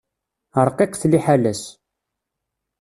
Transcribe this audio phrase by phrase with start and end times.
[0.65, 1.63] Ṛqiqet liḥala-s.